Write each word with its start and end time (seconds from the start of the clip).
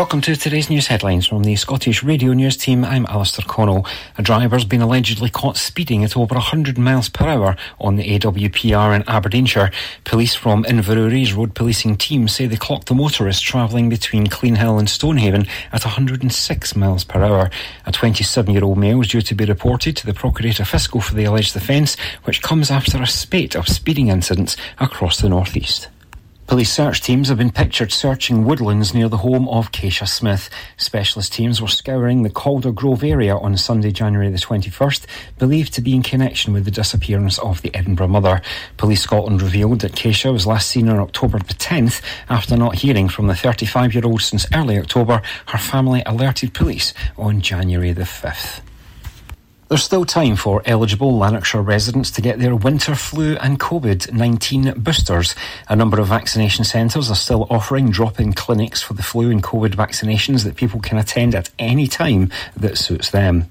Welcome 0.00 0.22
to 0.22 0.34
today's 0.34 0.70
news 0.70 0.86
headlines 0.86 1.26
from 1.26 1.44
the 1.44 1.56
Scottish 1.56 2.02
Radio 2.02 2.32
News 2.32 2.56
team. 2.56 2.86
I'm 2.86 3.04
Alistair 3.04 3.44
Connell. 3.46 3.84
A 4.16 4.22
driver's 4.22 4.64
been 4.64 4.80
allegedly 4.80 5.28
caught 5.28 5.58
speeding 5.58 6.02
at 6.04 6.16
over 6.16 6.36
100 6.36 6.78
miles 6.78 7.10
per 7.10 7.26
hour 7.26 7.54
on 7.78 7.96
the 7.96 8.18
AWPR 8.18 8.96
in 8.96 9.06
Aberdeenshire. 9.06 9.70
Police 10.04 10.34
from 10.34 10.64
Inverurie's 10.64 11.34
road 11.34 11.54
policing 11.54 11.98
team 11.98 12.28
say 12.28 12.46
they 12.46 12.56
clocked 12.56 12.86
the 12.86 12.94
motorist 12.94 13.44
travelling 13.44 13.90
between 13.90 14.26
Cleanhill 14.26 14.78
and 14.78 14.88
Stonehaven 14.88 15.46
at 15.70 15.84
106 15.84 16.76
miles 16.76 17.04
per 17.04 17.22
hour. 17.22 17.50
A 17.84 17.92
27-year-old 17.92 18.78
male 18.78 19.02
is 19.02 19.08
due 19.08 19.20
to 19.20 19.34
be 19.34 19.44
reported 19.44 19.98
to 19.98 20.06
the 20.06 20.14
Procurator 20.14 20.64
Fiscal 20.64 21.02
for 21.02 21.12
the 21.12 21.24
alleged 21.24 21.54
offence, 21.54 21.98
which 22.24 22.40
comes 22.40 22.70
after 22.70 23.02
a 23.02 23.06
spate 23.06 23.54
of 23.54 23.68
speeding 23.68 24.08
incidents 24.08 24.56
across 24.78 25.20
the 25.20 25.28
northeast. 25.28 25.88
Police 26.50 26.72
search 26.72 27.00
teams 27.00 27.28
have 27.28 27.38
been 27.38 27.52
pictured 27.52 27.92
searching 27.92 28.44
woodlands 28.44 28.92
near 28.92 29.08
the 29.08 29.18
home 29.18 29.48
of 29.48 29.70
Keisha 29.70 30.08
Smith. 30.08 30.50
Specialist 30.76 31.32
teams 31.32 31.62
were 31.62 31.68
scouring 31.68 32.24
the 32.24 32.28
Calder 32.28 32.72
Grove 32.72 33.04
area 33.04 33.36
on 33.36 33.56
Sunday, 33.56 33.92
January 33.92 34.30
the 34.30 34.36
21st, 34.36 35.06
believed 35.38 35.72
to 35.74 35.80
be 35.80 35.94
in 35.94 36.02
connection 36.02 36.52
with 36.52 36.64
the 36.64 36.72
disappearance 36.72 37.38
of 37.38 37.62
the 37.62 37.72
Edinburgh 37.72 38.08
mother. 38.08 38.42
Police 38.78 39.02
Scotland 39.02 39.42
revealed 39.42 39.82
that 39.82 39.92
Keisha 39.92 40.32
was 40.32 40.44
last 40.44 40.68
seen 40.68 40.88
on 40.88 40.98
October 40.98 41.38
the 41.38 41.54
10th. 41.54 42.02
After 42.28 42.56
not 42.56 42.74
hearing 42.74 43.08
from 43.08 43.28
the 43.28 43.36
35 43.36 43.94
year 43.94 44.04
old 44.04 44.20
since 44.20 44.44
early 44.52 44.76
October, 44.76 45.22
her 45.46 45.58
family 45.58 46.02
alerted 46.04 46.52
police 46.52 46.92
on 47.16 47.40
January 47.42 47.92
the 47.92 48.02
5th. 48.02 48.60
There's 49.70 49.84
still 49.84 50.04
time 50.04 50.34
for 50.34 50.62
eligible 50.66 51.16
Lanarkshire 51.16 51.62
residents 51.62 52.10
to 52.10 52.20
get 52.20 52.40
their 52.40 52.56
winter 52.56 52.96
flu 52.96 53.36
and 53.36 53.60
COVID 53.60 54.12
19 54.12 54.74
boosters. 54.76 55.36
A 55.68 55.76
number 55.76 56.00
of 56.00 56.08
vaccination 56.08 56.64
centres 56.64 57.08
are 57.08 57.14
still 57.14 57.46
offering 57.48 57.92
drop 57.92 58.18
in 58.18 58.32
clinics 58.32 58.82
for 58.82 58.94
the 58.94 59.04
flu 59.04 59.30
and 59.30 59.44
COVID 59.44 59.76
vaccinations 59.76 60.42
that 60.42 60.56
people 60.56 60.80
can 60.80 60.98
attend 60.98 61.36
at 61.36 61.50
any 61.60 61.86
time 61.86 62.32
that 62.56 62.78
suits 62.78 63.12
them. 63.12 63.48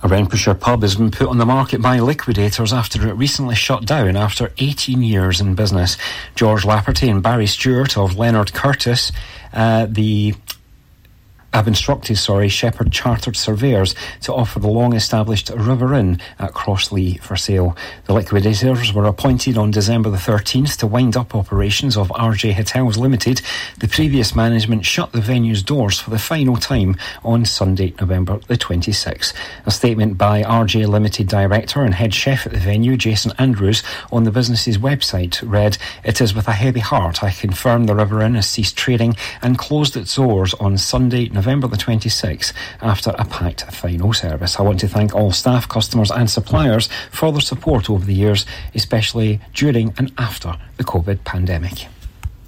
A 0.00 0.06
Renfrewshire 0.06 0.54
pub 0.54 0.82
has 0.82 0.94
been 0.94 1.10
put 1.10 1.28
on 1.28 1.38
the 1.38 1.46
market 1.46 1.82
by 1.82 1.98
liquidators 1.98 2.72
after 2.72 3.08
it 3.08 3.14
recently 3.14 3.56
shut 3.56 3.84
down 3.84 4.16
after 4.16 4.52
18 4.58 5.02
years 5.02 5.40
in 5.40 5.56
business. 5.56 5.96
George 6.36 6.62
Lapperty 6.62 7.10
and 7.10 7.20
Barry 7.20 7.48
Stewart 7.48 7.98
of 7.98 8.16
Leonard 8.16 8.52
Curtis, 8.52 9.10
uh, 9.52 9.86
the 9.90 10.34
have 11.54 11.66
instructed, 11.66 12.18
sorry, 12.18 12.48
Shepherd 12.48 12.92
Chartered 12.92 13.36
Surveyors 13.36 13.94
to 14.22 14.34
offer 14.34 14.58
the 14.60 14.68
long-established 14.68 15.50
River 15.50 15.94
Inn 15.94 16.20
at 16.38 16.52
Crosslee 16.52 17.20
for 17.22 17.36
sale. 17.36 17.76
The 18.04 18.12
liquidators 18.12 18.92
were 18.92 19.06
appointed 19.06 19.56
on 19.56 19.70
December 19.70 20.10
the 20.10 20.18
13th 20.18 20.76
to 20.78 20.86
wind 20.86 21.16
up 21.16 21.34
operations 21.34 21.96
of 21.96 22.08
RJ 22.10 22.52
Hotels 22.54 22.98
Limited. 22.98 23.40
The 23.78 23.88
previous 23.88 24.34
management 24.34 24.84
shut 24.84 25.12
the 25.12 25.20
venue's 25.20 25.62
doors 25.62 25.98
for 25.98 26.10
the 26.10 26.18
final 26.18 26.56
time 26.56 26.96
on 27.24 27.44
Sunday, 27.44 27.94
November 27.98 28.38
the 28.46 28.58
26th. 28.58 29.32
A 29.64 29.70
statement 29.70 30.18
by 30.18 30.42
RJ 30.42 30.86
Limited 30.86 31.28
director 31.28 31.82
and 31.82 31.94
head 31.94 32.12
chef 32.12 32.46
at 32.46 32.52
the 32.52 32.58
venue, 32.58 32.96
Jason 32.96 33.32
Andrews, 33.38 33.82
on 34.12 34.24
the 34.24 34.30
business's 34.30 34.78
website 34.78 35.40
read, 35.42 35.78
It 36.04 36.20
is 36.20 36.34
with 36.34 36.46
a 36.46 36.52
heavy 36.52 36.80
heart 36.80 37.22
I 37.22 37.30
confirm 37.30 37.84
the 37.84 37.94
River 37.94 38.20
Inn 38.22 38.34
has 38.34 38.48
ceased 38.48 38.76
trading 38.76 39.16
and 39.40 39.58
closed 39.58 39.96
its 39.96 40.14
doors 40.14 40.54
on 40.54 40.76
Sunday, 40.76 41.28
November 41.38 41.68
the 41.68 41.76
26th 41.76 42.52
after 42.82 43.10
a 43.10 43.24
packed 43.24 43.62
final 43.70 44.12
service. 44.12 44.58
I 44.58 44.62
want 44.62 44.80
to 44.80 44.88
thank 44.88 45.14
all 45.14 45.30
staff, 45.30 45.68
customers 45.68 46.10
and 46.10 46.28
suppliers 46.28 46.88
for 47.12 47.30
their 47.30 47.40
support 47.40 47.88
over 47.88 48.04
the 48.04 48.12
years, 48.12 48.44
especially 48.74 49.38
during 49.54 49.94
and 49.98 50.12
after 50.18 50.56
the 50.78 50.84
COVID 50.84 51.22
pandemic. 51.22 51.86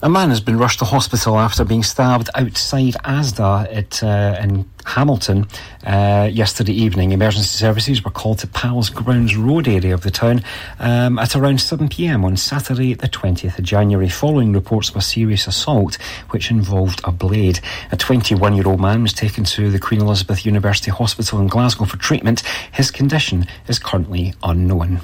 A 0.03 0.09
man 0.09 0.31
has 0.31 0.41
been 0.41 0.57
rushed 0.57 0.79
to 0.79 0.87
hospital 0.87 1.39
after 1.39 1.63
being 1.63 1.83
stabbed 1.83 2.31
outside 2.35 2.95
Asda 3.05 3.69
at, 3.71 4.03
uh, 4.03 4.41
in 4.43 4.65
Hamilton 4.87 5.47
uh, 5.87 6.27
yesterday 6.33 6.73
evening. 6.73 7.13
Emergency 7.13 7.59
services 7.59 8.03
were 8.03 8.11
called 8.11 8.39
to 8.39 8.47
Palace 8.47 8.89
Grounds 8.89 9.37
Road 9.37 9.69
area 9.69 9.93
of 9.93 10.01
the 10.01 10.11
town 10.11 10.43
um, 10.79 11.19
at 11.19 11.37
around 11.37 11.59
7pm 11.59 12.25
on 12.25 12.39
Saturday, 12.39 12.95
the 12.95 13.11
20th 13.11 13.59
of 13.59 13.65
January, 13.67 14.09
following 14.09 14.55
reports 14.55 14.89
of 14.89 14.97
a 14.97 15.03
serious 15.03 15.47
assault 15.47 15.97
which 16.31 16.51
involved 16.51 17.03
a 17.05 17.13
blade. 17.13 17.61
A 17.93 17.97
21 17.99 18.55
year 18.55 18.69
old 18.69 18.81
man 18.81 19.03
was 19.03 19.13
taken 19.13 19.45
to 19.45 19.71
the 19.71 19.79
Queen 19.79 20.01
Elizabeth 20.01 20.47
University 20.47 20.91
Hospital 20.91 21.41
in 21.41 21.47
Glasgow 21.47 21.85
for 21.85 21.99
treatment. 21.99 22.41
His 22.73 22.91
condition 22.91 23.47
is 23.69 23.79
currently 23.79 24.33
unknown. 24.43 25.03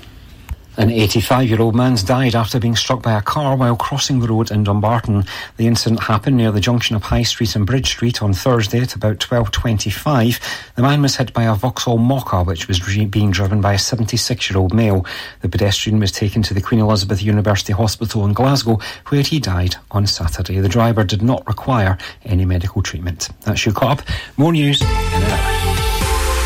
An 0.78 0.90
85 0.90 1.48
year 1.48 1.62
old 1.62 1.74
man's 1.74 2.02
died 2.02 2.34
after 2.34 2.60
being 2.60 2.76
struck 2.76 3.00
by 3.02 3.16
a 3.16 3.22
car 3.22 3.56
while 3.56 3.76
crossing 3.76 4.20
the 4.20 4.28
road 4.28 4.50
in 4.50 4.64
Dumbarton. 4.64 5.24
The 5.56 5.66
incident 5.66 6.02
happened 6.02 6.36
near 6.36 6.52
the 6.52 6.60
junction 6.60 6.94
of 6.94 7.04
High 7.04 7.22
Street 7.22 7.56
and 7.56 7.64
Bridge 7.64 7.88
Street 7.88 8.22
on 8.22 8.34
Thursday 8.34 8.80
at 8.80 8.94
about 8.94 9.18
12.25. 9.18 10.74
The 10.74 10.82
man 10.82 11.00
was 11.00 11.16
hit 11.16 11.32
by 11.32 11.44
a 11.44 11.54
Vauxhall 11.54 11.98
Mokka 11.98 12.44
which 12.44 12.68
was 12.68 12.80
being 13.06 13.30
driven 13.30 13.62
by 13.62 13.72
a 13.72 13.78
76 13.78 14.50
year 14.50 14.58
old 14.58 14.74
male. 14.74 15.06
The 15.40 15.48
pedestrian 15.48 15.98
was 15.98 16.12
taken 16.12 16.42
to 16.42 16.52
the 16.52 16.60
Queen 16.60 16.80
Elizabeth 16.80 17.22
University 17.22 17.72
Hospital 17.72 18.26
in 18.26 18.34
Glasgow 18.34 18.78
where 19.08 19.22
he 19.22 19.40
died 19.40 19.76
on 19.92 20.06
Saturday. 20.06 20.60
The 20.60 20.68
driver 20.68 21.04
did 21.04 21.22
not 21.22 21.46
require 21.46 21.96
any 22.24 22.44
medical 22.44 22.82
treatment. 22.82 23.30
That's 23.42 23.64
your 23.64 23.74
up. 23.82 24.02
More 24.36 24.52
news. 24.52 24.82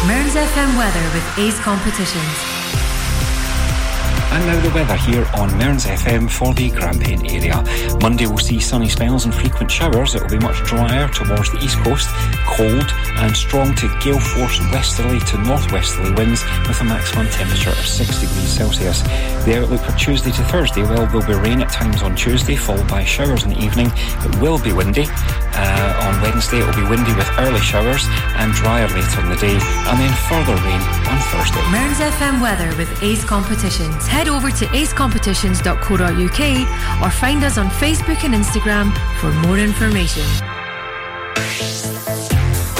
Mearns 0.06 0.34
FM 0.34 0.78
weather 0.78 1.02
with 1.14 1.38
Ace 1.38 1.58
Competitions. 1.60 2.59
And 4.32 4.46
now 4.46 4.60
the 4.60 4.70
weather 4.72 4.96
here 4.96 5.26
on 5.34 5.56
Mearns 5.58 5.86
FM 5.86 6.30
for 6.30 6.54
the 6.54 6.70
Grampian 6.70 7.26
area. 7.26 7.64
Monday 8.00 8.26
will 8.26 8.38
see 8.38 8.60
sunny 8.60 8.88
spells 8.88 9.24
and 9.24 9.34
frequent 9.34 9.70
showers. 9.70 10.14
It 10.14 10.22
will 10.22 10.30
be 10.30 10.38
much 10.38 10.62
drier 10.64 11.08
towards 11.08 11.50
the 11.50 11.58
east 11.58 11.76
coast, 11.78 12.08
cold 12.46 12.86
and 13.18 13.36
strong 13.36 13.74
to 13.74 13.88
gale 14.00 14.20
force 14.20 14.60
westerly 14.70 15.18
to 15.20 15.38
northwesterly 15.38 16.12
winds 16.12 16.44
with 16.68 16.80
a 16.80 16.84
maximum 16.84 17.26
temperature 17.28 17.70
of 17.70 17.84
6 17.84 18.20
degrees 18.20 18.48
Celsius. 18.48 19.02
The 19.44 19.58
outlook 19.62 19.80
for 19.80 19.96
Tuesday 19.98 20.30
to 20.30 20.44
Thursday, 20.44 20.82
well, 20.82 21.06
there'll 21.06 21.26
be 21.26 21.34
rain 21.34 21.60
at 21.60 21.70
times 21.70 22.02
on 22.02 22.14
Tuesday, 22.14 22.54
followed 22.54 22.86
by 22.86 23.04
showers 23.04 23.42
in 23.42 23.50
the 23.50 23.58
evening. 23.58 23.90
It 23.96 24.40
will 24.40 24.58
be 24.62 24.72
windy. 24.72 25.06
Uh, 25.08 25.99
Wednesday, 26.30 26.60
it 26.60 26.66
will 26.66 26.76
be 26.76 26.84
windy 26.88 27.12
with 27.14 27.28
early 27.38 27.60
showers 27.60 28.06
and 28.36 28.52
drier 28.52 28.86
later 28.88 29.20
in 29.20 29.28
the 29.28 29.36
day, 29.36 29.58
and 29.58 29.98
then 29.98 30.12
further 30.28 30.54
rain 30.62 30.80
on 31.10 31.18
Thursday. 31.30 31.60
Mearns 31.72 31.98
FM 31.98 32.40
weather 32.40 32.72
with 32.76 33.02
Ace 33.02 33.24
Competitions 33.24 34.06
head 34.06 34.28
over 34.28 34.48
to 34.50 34.66
acecompetitions.co.uk 34.66 37.02
or 37.02 37.10
find 37.10 37.42
us 37.42 37.58
on 37.58 37.68
Facebook 37.68 38.22
and 38.24 38.34
Instagram 38.34 38.92
for 39.18 39.32
more 39.46 39.58
information. 39.58 40.22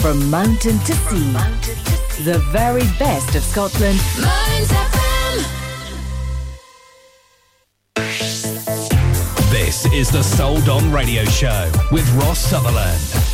From 0.00 0.30
mountain 0.30 0.78
to 0.78 0.92
sea, 0.92 1.32
the 2.22 2.38
very 2.52 2.84
best 2.98 3.34
of 3.34 3.42
Scotland. 3.42 3.98
Mearns 4.20 4.70
FM. 4.70 5.00
This 9.50 9.86
is 9.92 10.08
the 10.10 10.22
Soul 10.22 10.60
Don 10.60 10.92
Radio 10.92 11.24
Show 11.24 11.68
with 11.90 12.08
Ross 12.14 12.38
Sutherland. 12.38 13.29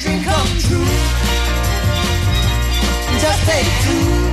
Dream 0.00 0.22
come 0.24 0.46
true. 0.58 0.84
Just 3.20 3.46
take 3.46 3.66
two. 3.84 4.23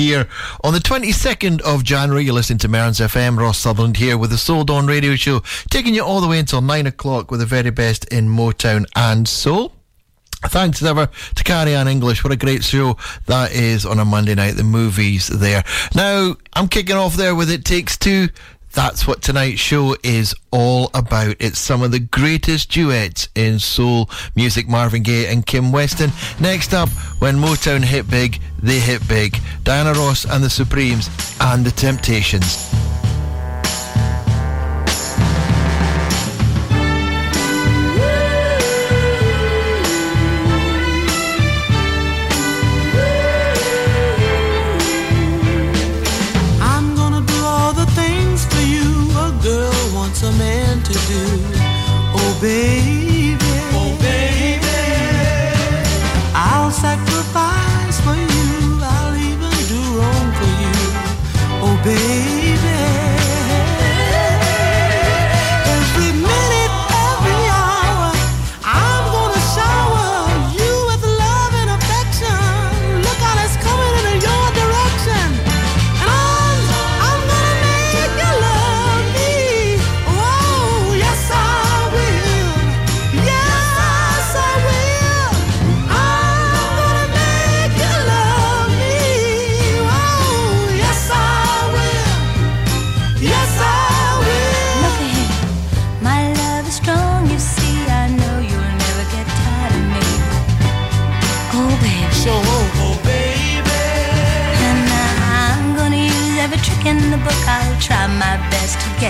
here 0.00 0.26
on 0.64 0.72
the 0.72 0.78
22nd 0.78 1.60
of 1.60 1.84
January. 1.84 2.24
You're 2.24 2.32
listening 2.32 2.58
to 2.60 2.68
Mearns 2.68 3.00
FM. 3.00 3.38
Ross 3.38 3.58
Sutherland 3.58 3.98
here 3.98 4.16
with 4.16 4.30
the 4.30 4.38
Soul 4.38 4.64
Don 4.64 4.86
Radio 4.86 5.14
Show, 5.14 5.42
taking 5.70 5.94
you 5.94 6.02
all 6.02 6.22
the 6.22 6.26
way 6.26 6.38
until 6.38 6.62
9 6.62 6.86
o'clock 6.86 7.30
with 7.30 7.40
the 7.40 7.46
very 7.46 7.70
best 7.70 8.06
in 8.06 8.26
Motown 8.26 8.86
and 8.96 9.28
Soul. 9.28 9.74
Thanks 10.46 10.80
as 10.80 10.88
ever 10.88 11.10
to 11.34 11.44
Carrie 11.44 11.74
Ann 11.74 11.86
English. 11.86 12.24
What 12.24 12.32
a 12.32 12.36
great 12.36 12.64
show 12.64 12.96
that 13.26 13.52
is 13.52 13.84
on 13.84 13.98
a 13.98 14.06
Monday 14.06 14.34
night. 14.34 14.52
The 14.52 14.64
movies 14.64 15.28
there. 15.28 15.64
Now, 15.94 16.34
I'm 16.54 16.68
kicking 16.68 16.96
off 16.96 17.16
there 17.16 17.34
with 17.34 17.50
It 17.50 17.66
Takes 17.66 17.98
Two. 17.98 18.28
That's 18.72 19.06
what 19.06 19.20
tonight's 19.20 19.60
show 19.60 19.96
is 20.02 20.34
all 20.50 20.90
about. 20.94 21.36
It's 21.40 21.58
some 21.58 21.82
of 21.82 21.90
the 21.90 21.98
greatest 21.98 22.70
duets 22.70 23.28
in 23.34 23.58
soul 23.58 24.08
music, 24.36 24.68
Marvin 24.68 25.02
Gaye 25.02 25.26
and 25.26 25.44
Kim 25.44 25.72
Weston. 25.72 26.10
Next 26.40 26.72
up, 26.72 26.88
when 27.18 27.36
Motown 27.36 27.82
hit 27.82 28.08
big, 28.08 28.40
they 28.62 28.78
hit 28.78 29.06
big. 29.08 29.36
Diana 29.64 29.92
Ross 29.92 30.24
and 30.24 30.42
the 30.42 30.50
Supremes 30.50 31.10
and 31.40 31.64
the 31.64 31.72
Temptations. 31.72 32.70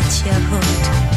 catch 0.01 0.25
your 0.25 0.35
hood. 0.35 1.10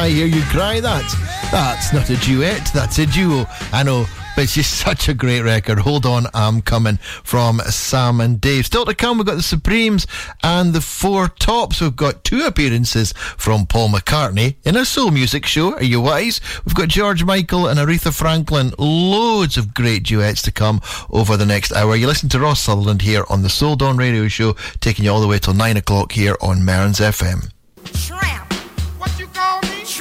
I 0.00 0.08
Hear 0.08 0.26
You 0.26 0.40
Cry. 0.44 0.80
That 0.80 1.04
that's 1.52 1.92
not 1.92 2.08
a 2.08 2.16
duet, 2.16 2.70
that's 2.72 2.98
a 2.98 3.04
duo. 3.04 3.44
I 3.70 3.82
know, 3.82 4.06
but 4.34 4.44
it's 4.44 4.54
just 4.54 4.78
such 4.80 5.10
a 5.10 5.14
great 5.14 5.42
record. 5.42 5.78
Hold 5.78 6.06
on, 6.06 6.26
I'm 6.32 6.62
coming 6.62 6.96
from 7.22 7.58
Sam 7.58 8.22
and 8.22 8.40
Dave. 8.40 8.64
Still 8.64 8.86
to 8.86 8.94
come, 8.94 9.18
we've 9.18 9.26
got 9.26 9.34
the 9.34 9.42
Supremes 9.42 10.06
and 10.42 10.72
the 10.72 10.80
Four 10.80 11.28
Tops. 11.28 11.82
We've 11.82 11.94
got 11.94 12.24
two 12.24 12.46
appearances 12.46 13.12
from 13.12 13.66
Paul 13.66 13.90
McCartney 13.90 14.56
in 14.64 14.74
a 14.74 14.86
soul 14.86 15.10
music 15.10 15.44
show. 15.44 15.74
Are 15.74 15.84
you 15.84 16.00
wise? 16.00 16.40
We've 16.64 16.74
got 16.74 16.88
George 16.88 17.22
Michael 17.22 17.66
and 17.66 17.78
Aretha 17.78 18.16
Franklin. 18.16 18.72
Loads 18.78 19.58
of 19.58 19.74
great 19.74 20.04
duets 20.04 20.40
to 20.42 20.50
come 20.50 20.80
over 21.10 21.36
the 21.36 21.44
next 21.44 21.72
hour. 21.72 21.94
You 21.94 22.06
listen 22.06 22.30
to 22.30 22.40
Ross 22.40 22.60
Sutherland 22.60 23.02
here 23.02 23.26
on 23.28 23.42
the 23.42 23.50
Soul 23.50 23.76
Don 23.76 23.98
Radio 23.98 24.28
Show, 24.28 24.54
taking 24.80 25.04
you 25.04 25.10
all 25.10 25.20
the 25.20 25.28
way 25.28 25.38
till 25.38 25.52
nine 25.52 25.76
o'clock 25.76 26.12
here 26.12 26.36
on 26.40 26.64
Mearns 26.64 27.00
FM. 27.00 27.50
Shrimp 27.94 28.59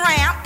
tramp. 0.09 0.38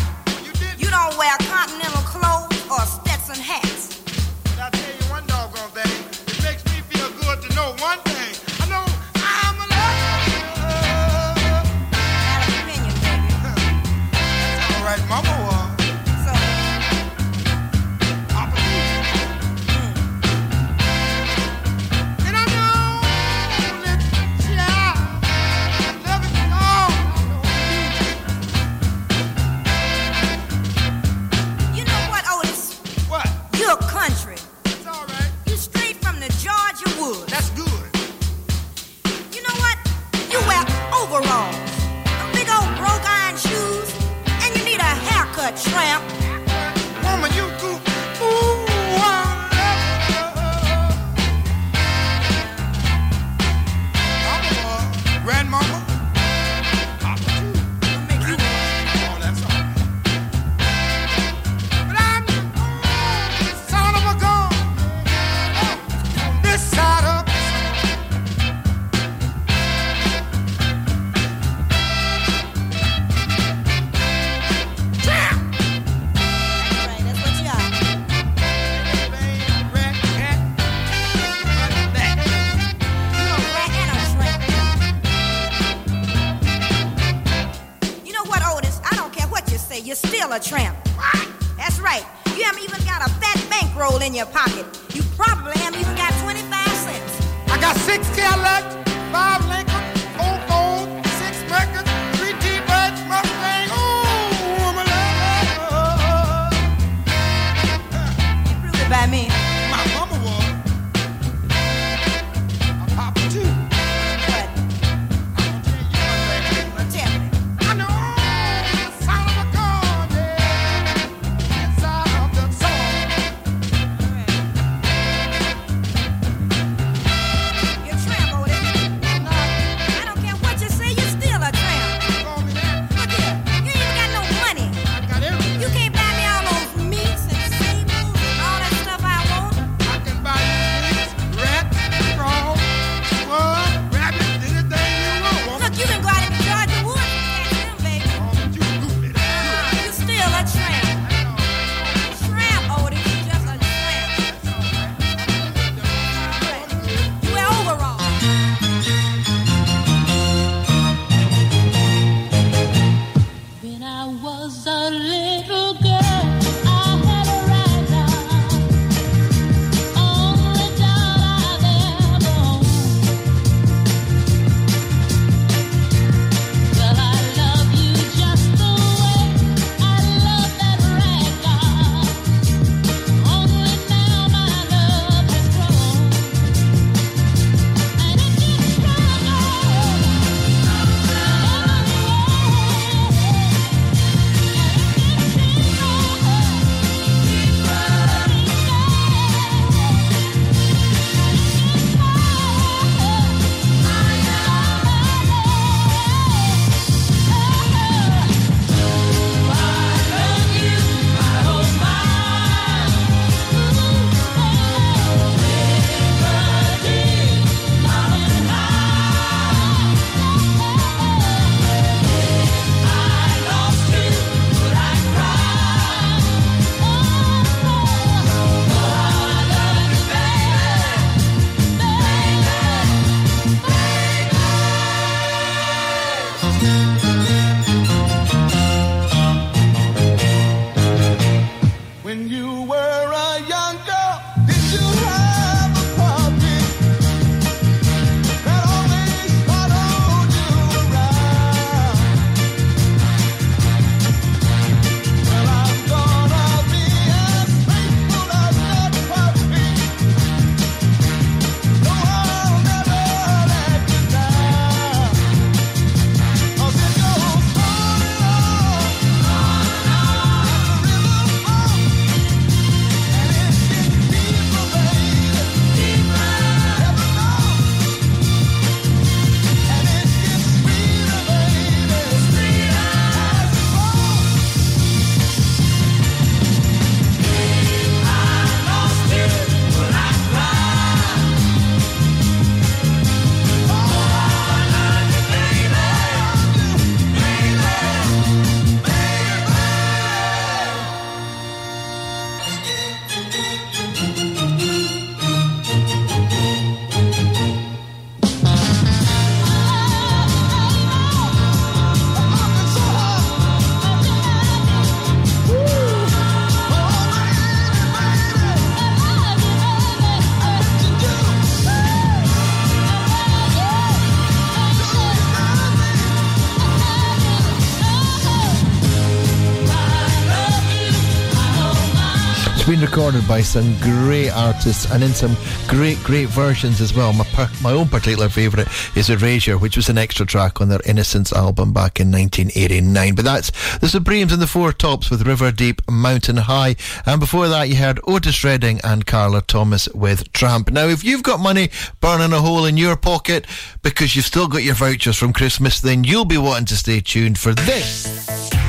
By 333.34 333.42
some 333.42 333.76
great 333.80 334.30
artists 334.30 334.92
and 334.92 335.02
in 335.02 335.12
some 335.12 335.36
great, 335.68 335.98
great 336.04 336.30
versions 336.30 336.80
as 336.80 336.94
well. 336.94 337.12
My, 337.14 337.24
per- 337.34 337.50
my 337.64 337.72
own 337.72 337.88
particular 337.88 338.30
favourite 338.30 338.68
is 338.96 339.10
Erasure, 339.10 339.58
which 339.58 339.76
was 339.76 339.90
an 339.90 339.98
extra 339.98 340.24
track 340.24 340.62
on 340.62 340.70
their 340.70 340.82
Innocence 340.86 341.34
album 341.34 341.74
back 341.74 342.00
in 342.00 342.12
1989. 342.12 343.16
But 343.16 343.26
that's 343.26 343.50
the 343.80 343.90
Supremes 343.90 344.34
and 344.34 344.40
the 344.40 344.46
Four 344.46 344.72
Tops 344.72 345.10
with 345.10 345.26
River 345.26 345.52
Deep, 345.52 345.82
Mountain 345.90 346.38
High. 346.38 346.76
And 347.08 347.20
before 347.20 347.48
that, 347.48 347.70
you 347.70 347.76
heard 347.78 348.00
Otis 348.04 348.44
Redding 348.44 348.80
and 348.84 349.08
Carla 349.08 349.42
Thomas 349.42 349.90
with 349.96 350.32
Tramp. 350.34 350.70
Now, 350.70 350.86
if 350.86 351.04
you've 351.04 351.24
got 351.24 351.40
money 351.40 351.72
burning 352.02 352.34
a 352.34 352.40
hole 352.40 352.66
in 352.66 352.78
your 352.78 352.96
pocket 352.96 353.48
because 353.82 354.16
you've 354.16 354.26
still 354.26 354.48
got 354.48 354.62
your 354.62 354.76
vouchers 354.76 355.18
from 355.18 355.34
Christmas, 355.34 355.80
then 355.80 356.04
you'll 356.04 356.24
be 356.24 356.38
wanting 356.38 356.66
to 356.66 356.78
stay 356.78 357.00
tuned 357.00 357.40
for 357.40 357.56
this. 357.56 358.63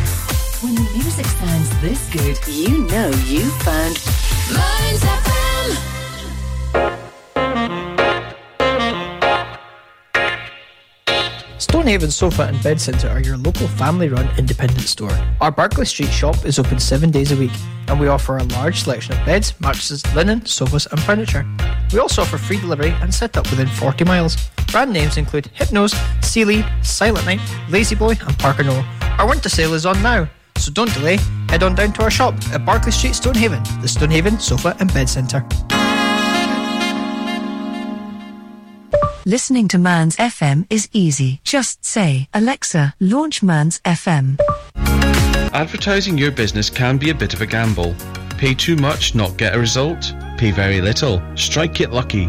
When 0.64 0.74
the 0.77 0.90
music 0.94 1.27
sounds 1.27 1.81
this 1.83 2.09
good, 2.09 2.38
you 2.48 2.87
know 2.87 3.09
you 3.27 3.42
found 3.66 4.00
Mearns 4.50 5.03
FM. 5.05 5.77
Stonehaven 11.59 12.11
Sofa 12.11 12.44
and 12.44 12.62
Bed 12.62 12.81
Centre 12.81 13.11
are 13.11 13.20
your 13.20 13.37
local 13.37 13.68
family 13.68 14.09
run 14.09 14.27
independent 14.38 14.88
store. 14.88 15.12
Our 15.42 15.50
Barclay 15.50 15.85
Street 15.85 16.09
shop 16.09 16.46
is 16.46 16.59
open 16.59 16.79
seven 16.79 17.11
days 17.11 17.31
a 17.31 17.37
week 17.37 17.53
and 17.88 18.00
we 18.00 18.09
offer 18.09 18.38
a 18.38 18.44
large 18.44 18.85
selection 18.85 19.18
of 19.18 19.27
beds, 19.27 19.53
mattresses, 19.61 20.03
linen, 20.14 20.46
sofas, 20.46 20.87
and 20.87 20.98
furniture. 21.03 21.46
We 21.92 21.98
also 21.98 22.22
offer 22.22 22.38
free 22.38 22.59
delivery 22.59 22.94
and 23.03 23.12
set 23.12 23.37
up 23.37 23.50
within 23.50 23.66
40 23.68 24.05
miles. 24.05 24.38
Brand 24.72 24.94
names 24.94 25.18
include 25.18 25.50
Hypnos, 25.59 25.94
Sealy, 26.24 26.64
Silent 26.81 27.27
Night, 27.27 27.40
La-Z-Boy, 27.68 28.16
and 28.27 28.38
Parker 28.38 28.62
Knoll. 28.62 28.83
Our 29.18 29.29
winter 29.29 29.50
sale 29.50 29.74
is 29.74 29.85
on 29.85 30.03
now, 30.03 30.27
so 30.58 30.72
don't 30.72 30.92
delay. 30.94 31.18
Head 31.48 31.62
on 31.62 31.74
down 31.74 31.92
to 31.94 32.02
our 32.02 32.10
shop 32.10 32.34
at 32.52 32.64
Barclay 32.64 32.90
Street, 32.92 33.14
Stonehaven, 33.14 33.62
the 33.80 33.88
Stonehaven 33.88 34.38
Sofa 34.38 34.76
and 34.80 34.92
Bed 34.92 35.08
Centre. 35.08 35.44
Listening 39.26 39.68
to 39.68 39.78
Mearns 39.78 40.16
FM 40.16 40.66
is 40.68 40.88
easy. 40.92 41.40
Just 41.44 41.82
say, 41.84 42.28
Alexa, 42.34 42.94
launch 43.00 43.42
Mearns 43.42 43.80
FM. 43.80 44.38
Advertising 45.54 46.18
your 46.18 46.30
business 46.30 46.68
can 46.68 46.98
be 46.98 47.08
a 47.10 47.14
bit 47.14 47.32
of 47.32 47.40
a 47.40 47.46
gamble. 47.46 47.94
Pay 48.36 48.52
too 48.54 48.76
much, 48.76 49.14
not 49.14 49.36
get 49.38 49.54
a 49.54 49.58
result. 49.58 50.12
Pay 50.36 50.50
very 50.50 50.80
little, 50.82 51.22
strike 51.36 51.80
it 51.80 51.90
lucky. 51.90 52.28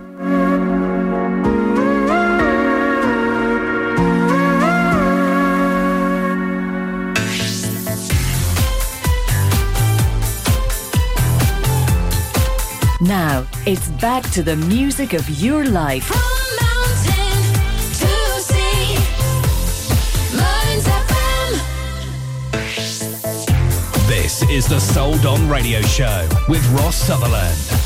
Now, 13.41 13.47
it's 13.65 13.89
back 14.01 14.29
to 14.31 14.43
the 14.43 14.55
music 14.55 15.13
of 15.13 15.27
your 15.29 15.65
life. 15.65 16.03
From 16.05 16.17
mountain 16.61 17.43
to 17.99 18.41
sea. 18.41 18.97
This 24.07 24.43
is 24.49 24.67
the 24.67 24.79
Soul 24.79 25.17
Don 25.19 25.49
Radio 25.49 25.81
Show 25.81 26.27
with 26.47 26.65
Ross 26.71 26.95
Sutherland. 26.95 27.80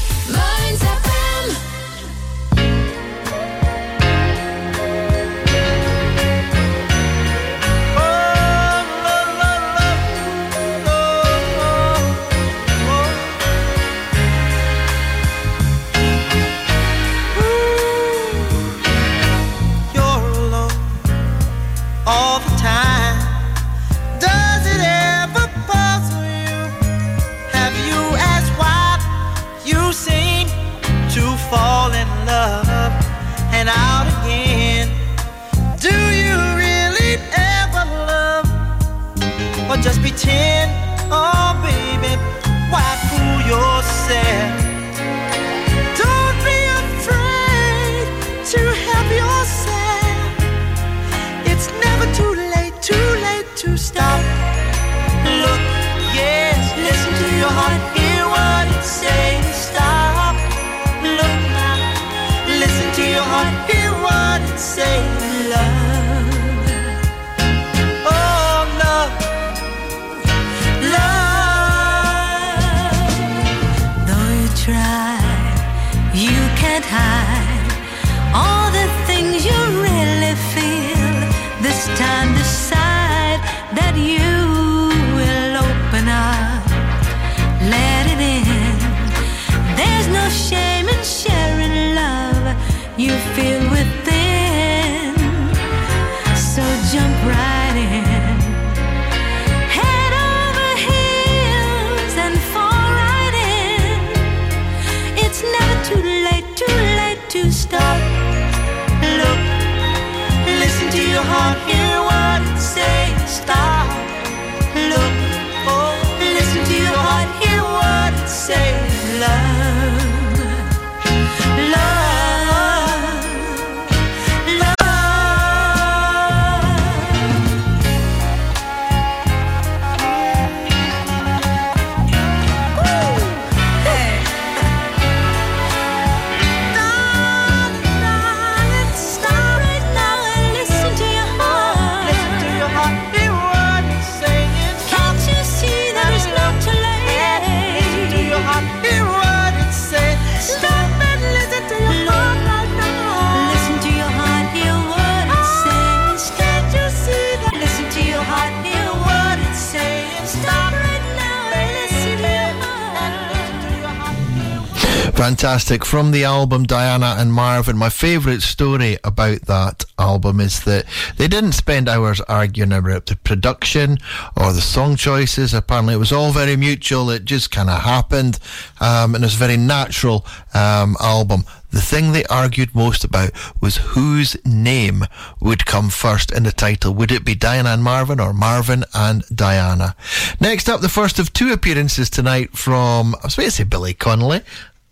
Fantastic. 165.55 165.85
From 165.85 166.11
the 166.11 166.25
album 166.25 166.63
Diana 166.63 167.15
and 167.17 167.31
Marvin, 167.31 167.77
my 167.77 167.87
favourite 167.87 168.41
story 168.41 168.97
about 169.05 169.43
that 169.43 169.85
album 169.97 170.41
is 170.41 170.65
that 170.65 170.83
they 171.15 171.29
didn't 171.29 171.53
spend 171.53 171.87
hours 171.87 172.19
arguing 172.19 172.73
about 172.73 173.05
the 173.05 173.15
production 173.15 173.97
or 174.35 174.51
the 174.51 174.59
song 174.59 174.97
choices. 174.97 175.53
Apparently, 175.53 175.93
it 175.93 175.97
was 175.97 176.11
all 176.11 176.33
very 176.33 176.57
mutual. 176.57 177.09
It 177.09 177.23
just 177.23 177.51
kind 177.51 177.69
of 177.69 177.83
happened. 177.83 178.37
Um, 178.81 179.15
and 179.15 179.23
it's 179.23 179.35
a 179.35 179.37
very 179.37 179.55
natural 179.55 180.25
um, 180.53 180.97
album. 180.99 181.45
The 181.71 181.79
thing 181.79 182.11
they 182.11 182.25
argued 182.25 182.75
most 182.75 183.05
about 183.05 183.31
was 183.61 183.77
whose 183.77 184.35
name 184.45 185.05
would 185.39 185.65
come 185.65 185.89
first 185.89 186.33
in 186.33 186.43
the 186.43 186.51
title. 186.51 186.93
Would 186.95 187.13
it 187.13 187.23
be 187.23 187.33
Diana 187.33 187.69
and 187.69 187.83
Marvin 187.83 188.19
or 188.19 188.33
Marvin 188.33 188.83
and 188.93 189.23
Diana? 189.33 189.95
Next 190.41 190.67
up, 190.67 190.81
the 190.81 190.89
first 190.89 191.17
of 191.17 191.31
two 191.31 191.53
appearances 191.53 192.09
tonight 192.09 192.57
from, 192.57 193.15
I 193.15 193.27
was 193.27 193.35
going 193.37 193.47
to 193.47 193.55
say 193.55 193.63
Billy 193.63 193.93
Connolly. 193.93 194.41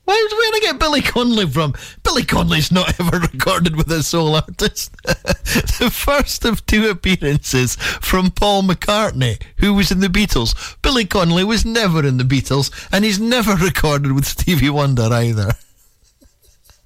Why 0.05 0.27
where 0.31 0.51
did 0.51 0.55
I 0.55 0.71
get 0.71 0.79
Billy 0.79 1.01
Connolly 1.01 1.47
from? 1.47 1.73
Billy 2.03 2.23
Connolly's 2.23 2.71
not 2.71 2.99
ever 2.99 3.19
recorded 3.19 3.75
with 3.75 3.89
a 3.91 4.03
soul 4.03 4.35
artist. 4.35 4.91
the 5.03 5.89
first 5.91 6.43
of 6.43 6.65
two 6.65 6.89
appearances 6.89 7.75
from 7.75 8.31
Paul 8.31 8.63
McCartney, 8.63 9.41
who 9.57 9.73
was 9.73 9.91
in 9.91 10.01
the 10.01 10.07
Beatles. 10.07 10.75
Billy 10.81 11.05
Connolly 11.05 11.45
was 11.45 11.65
never 11.65 12.05
in 12.05 12.17
the 12.17 12.23
Beatles, 12.23 12.69
and 12.91 13.05
he's 13.05 13.19
never 13.19 13.55
recorded 13.55 14.11
with 14.11 14.25
Stevie 14.25 14.69
Wonder 14.69 15.09
either. 15.11 15.51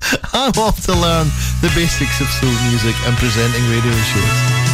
I'm 0.34 0.54
off 0.60 0.86
to 0.86 0.94
learn 0.94 1.28
the 1.62 1.72
basics 1.74 2.22
of 2.22 2.28
soul 2.28 2.52
music 2.70 2.96
and 3.08 3.18
presenting 3.18 3.68
radio 3.70 3.94
shows. 3.94 4.67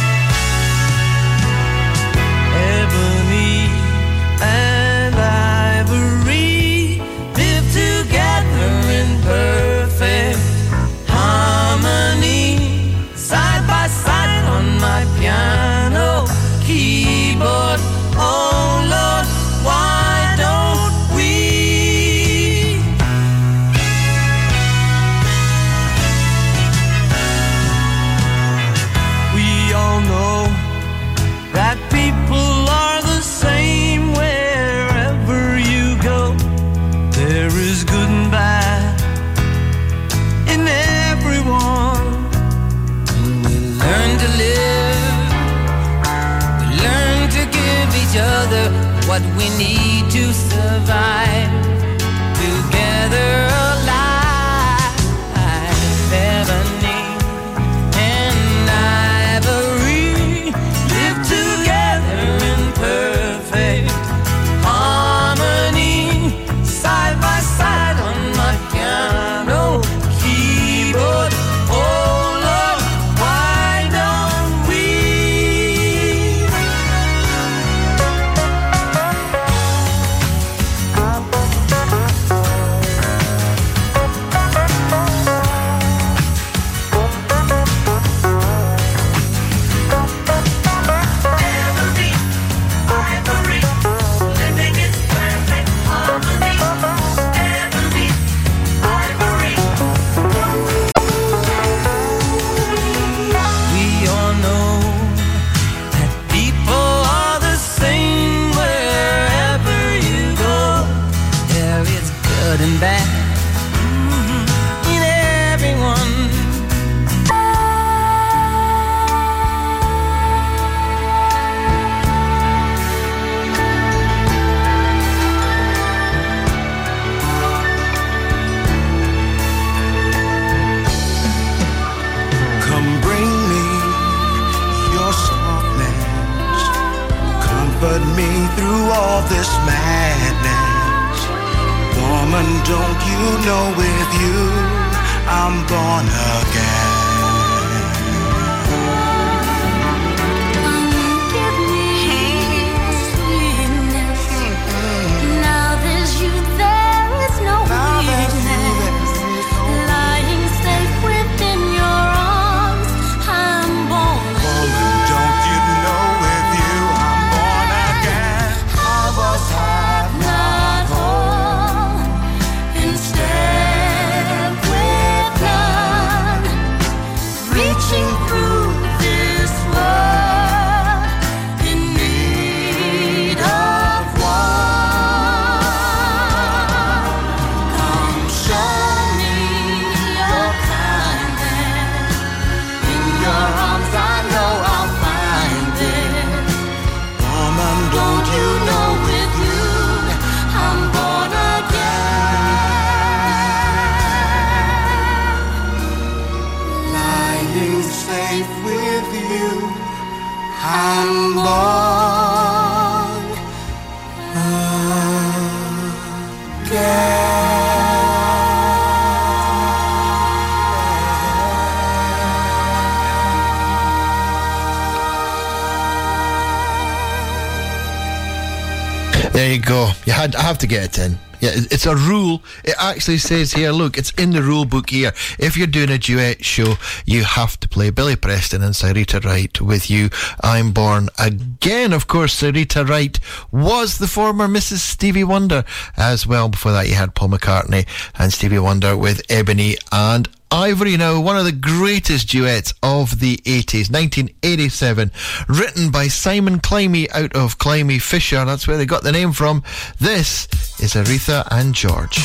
There 229.44 229.52
you 229.52 229.60
go. 229.60 229.90
You 230.06 230.14
had. 230.14 230.34
I 230.36 230.40
have 230.40 230.56
to 230.60 230.66
get 230.66 230.84
it 230.84 230.98
in. 230.98 231.18
Yeah, 231.38 231.50
it's 231.54 231.84
a 231.84 231.94
rule. 231.94 232.42
It 232.64 232.76
actually 232.80 233.18
says 233.18 233.52
here, 233.52 233.72
look, 233.72 233.98
it's 233.98 234.10
in 234.12 234.30
the 234.30 234.40
rule 234.40 234.64
book 234.64 234.88
here. 234.88 235.12
If 235.38 235.54
you're 235.58 235.66
doing 235.66 235.90
a 235.90 235.98
duet 235.98 236.42
show, 236.42 236.76
you 237.04 237.24
have 237.24 237.60
to 237.60 237.68
play 237.68 237.90
Billy 237.90 238.16
Preston 238.16 238.62
and 238.62 238.74
Syreeta 238.74 239.22
Wright 239.22 239.60
with 239.60 239.90
you. 239.90 240.08
I'm 240.42 240.72
born 240.72 241.10
again. 241.18 241.92
Of 241.92 242.06
course, 242.06 242.40
Syreeta 242.40 242.88
Wright 242.88 243.20
was 243.52 243.98
the 243.98 244.06
former 244.06 244.48
Mrs. 244.48 244.78
Stevie 244.78 245.24
Wonder 245.24 245.66
as 245.94 246.26
well. 246.26 246.48
Before 246.48 246.72
that, 246.72 246.88
you 246.88 246.94
had 246.94 247.14
Paul 247.14 247.28
McCartney 247.28 247.86
and 248.18 248.32
Stevie 248.32 248.58
Wonder 248.58 248.96
with 248.96 249.20
Ebony 249.28 249.76
and 249.92 250.26
Ivory 250.54 250.96
now, 250.96 251.18
one 251.18 251.36
of 251.36 251.44
the 251.44 251.50
greatest 251.50 252.28
duets 252.28 252.72
of 252.80 253.18
the 253.18 253.38
80s, 253.38 253.90
1987, 253.90 255.10
written 255.48 255.90
by 255.90 256.06
Simon 256.06 256.60
Climie 256.60 257.10
out 257.10 257.34
of 257.34 257.58
Climie 257.58 258.00
Fisher. 258.00 258.44
That's 258.44 258.68
where 258.68 258.76
they 258.76 258.86
got 258.86 259.02
the 259.02 259.10
name 259.10 259.32
from. 259.32 259.64
This 259.98 260.46
is 260.78 260.94
Aretha 260.94 261.48
and 261.50 261.74
George. 261.74 262.20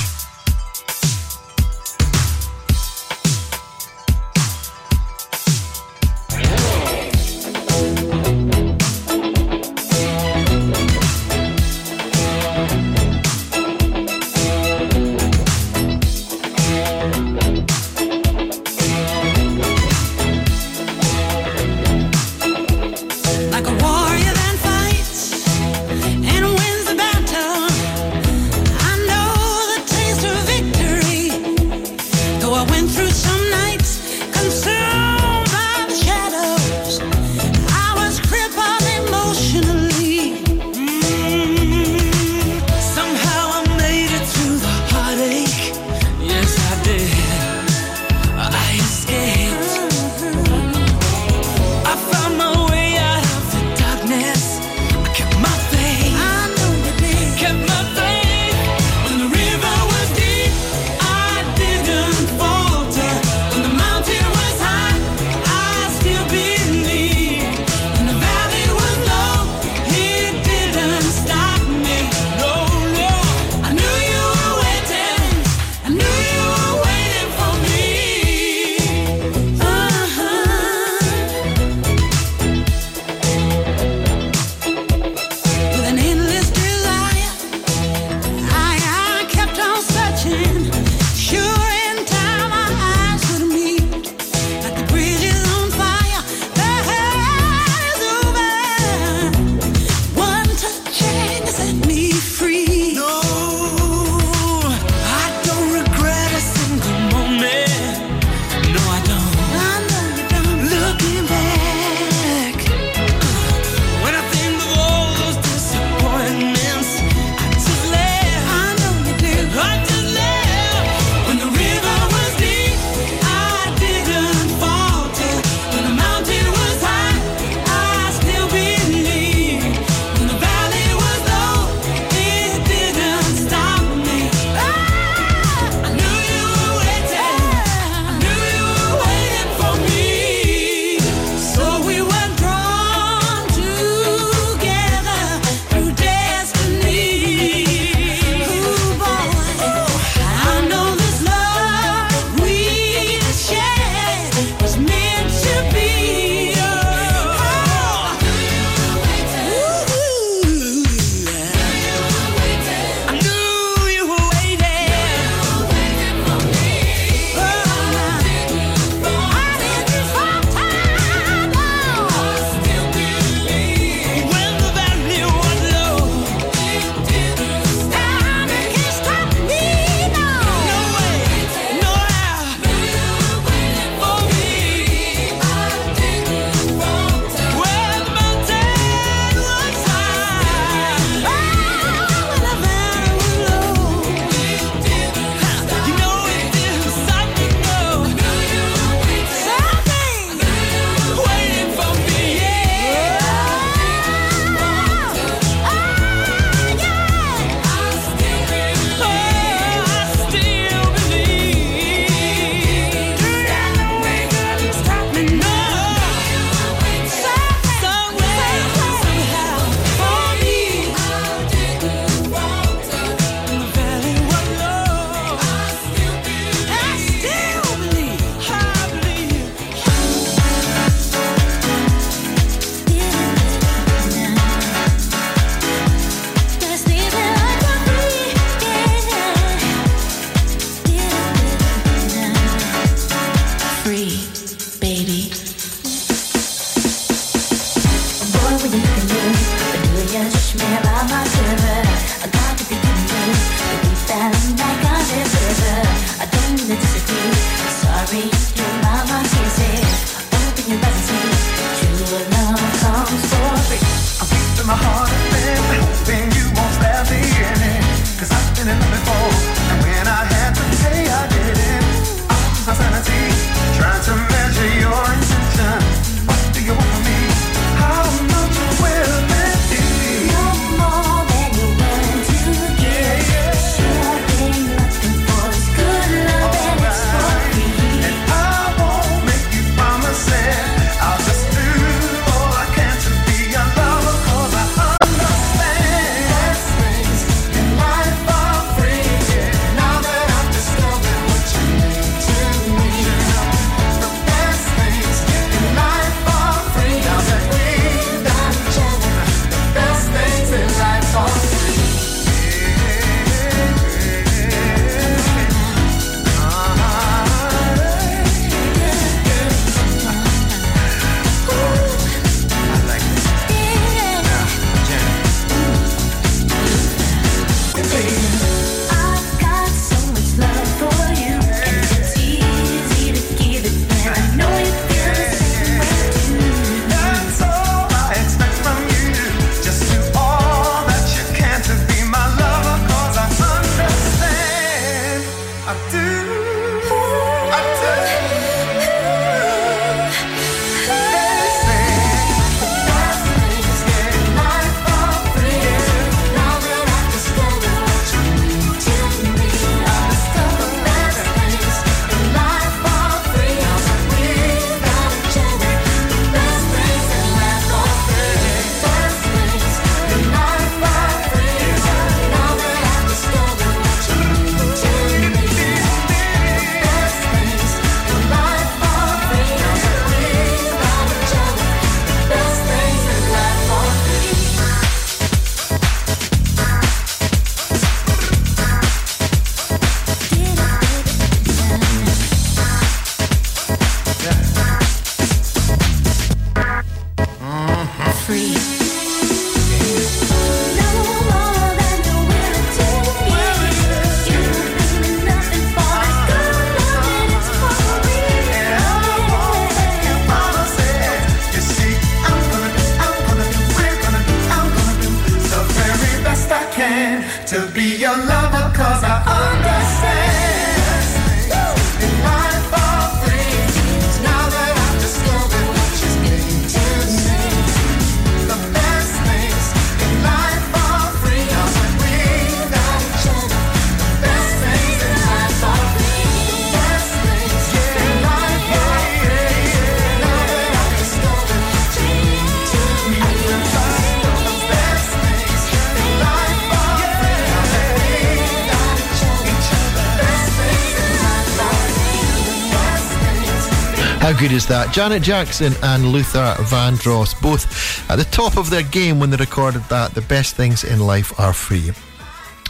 Good 454.40 454.52
is 454.54 454.68
that? 454.68 454.94
Janet 454.94 455.22
Jackson 455.22 455.74
and 455.84 456.14
Luther 456.14 456.56
Vandross, 456.60 457.40
both 457.42 458.10
at 458.10 458.16
the 458.16 458.24
top 458.24 458.56
of 458.56 458.70
their 458.70 458.84
game 458.84 459.20
when 459.20 459.32
they 459.32 459.36
recorded 459.36 459.84
that. 459.90 460.14
The 460.14 460.22
best 460.22 460.56
things 460.56 460.86
in 460.86 461.02
life 461.02 461.38
are 461.38 461.52
free. 461.52 461.92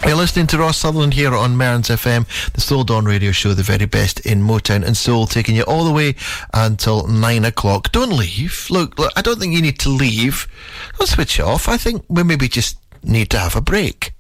You're 0.04 0.16
listening 0.16 0.48
to 0.48 0.58
Ross 0.58 0.80
Sutherland 0.80 1.14
here 1.14 1.36
on 1.36 1.56
Mearns 1.56 1.90
FM, 1.90 2.26
the 2.54 2.62
Soul 2.62 2.84
Don 2.84 3.06
radio 3.06 3.32
show, 3.32 3.54
the 3.54 3.62
very 3.62 3.86
best 3.86 4.20
in 4.22 4.42
Motown 4.42 4.84
and 4.84 4.98
Soul, 4.98 5.28
taking 5.28 5.56
you 5.56 5.62
all 5.64 5.84
the 5.84 5.92
way 5.92 6.16
until 6.56 7.06
nine 7.06 7.46
o'clock. 7.46 7.92
Don't 7.92 8.14
leave. 8.14 8.66
Look, 8.72 8.98
look, 8.98 9.14
I 9.16 9.22
don't 9.22 9.40
think 9.40 9.54
you 9.54 9.62
need 9.62 9.78
to 9.82 9.90
leave. 9.90 10.48
Don't 10.98 11.08
switch 11.08 11.40
off. 11.40 11.70
I 11.70 11.78
think 11.78 12.04
we 12.10 12.24
maybe 12.24 12.48
just 12.48 12.80
need 13.04 13.30
to 13.30 13.38
have 13.38 13.56
a 13.56 13.62
break. 13.62 14.12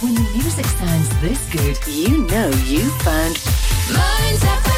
When 0.00 0.14
the 0.14 0.30
music 0.32 0.64
sounds 0.64 1.20
this 1.20 1.52
good, 1.52 1.78
you 1.86 2.26
know 2.26 2.48
you 2.64 2.88
found 3.00 3.36
FM. 3.36 4.77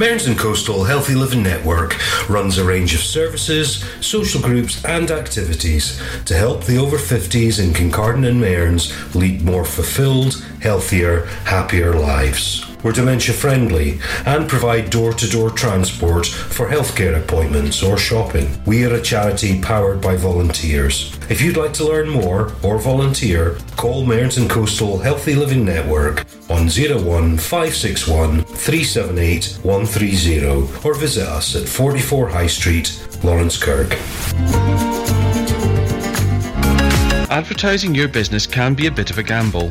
Mearns 0.00 0.26
and 0.26 0.38
Coastal 0.38 0.84
Healthy 0.84 1.14
Living 1.14 1.42
Network 1.42 1.94
runs 2.26 2.56
a 2.56 2.64
range 2.64 2.94
of 2.94 3.02
services, 3.02 3.84
social 4.00 4.40
groups, 4.40 4.82
and 4.82 5.10
activities 5.10 6.00
to 6.24 6.32
help 6.32 6.64
the 6.64 6.78
over 6.78 6.96
50s 6.96 7.62
in 7.62 7.74
Kincardine 7.74 8.26
and 8.26 8.40
Mearns 8.40 9.14
lead 9.14 9.42
more 9.42 9.66
fulfilled, 9.66 10.42
healthier, 10.60 11.26
happier 11.44 11.94
lives. 11.94 12.66
We're 12.82 12.92
dementia 12.92 13.34
friendly 13.34 14.00
and 14.24 14.48
provide 14.48 14.88
door 14.88 15.12
to 15.12 15.28
door 15.28 15.50
transport 15.50 16.26
for 16.26 16.66
healthcare 16.66 17.22
appointments 17.22 17.82
or 17.82 17.98
shopping. 17.98 18.48
We 18.64 18.84
are 18.86 18.94
a 18.94 19.02
charity 19.02 19.60
powered 19.60 20.00
by 20.00 20.16
volunteers. 20.16 21.14
If 21.28 21.42
you'd 21.42 21.58
like 21.58 21.74
to 21.74 21.84
learn 21.84 22.08
more 22.08 22.52
or 22.62 22.78
volunteer, 22.78 23.58
call 23.76 24.06
Mearns 24.06 24.38
Coastal 24.48 24.98
Healthy 24.98 25.34
Living 25.34 25.64
Network 25.64 26.24
on 26.48 26.68
01561 26.68 28.44
378 28.44 29.58
130 29.62 30.88
or 30.88 30.94
visit 30.94 31.28
us 31.28 31.54
at 31.56 31.68
44 31.68 32.28
High 32.28 32.46
Street, 32.46 32.86
Laurencekirk. 33.22 33.92
Advertising 37.30 37.94
your 37.94 38.08
business 38.08 38.46
can 38.46 38.74
be 38.74 38.86
a 38.86 38.90
bit 38.90 39.10
of 39.10 39.18
a 39.18 39.22
gamble. 39.22 39.70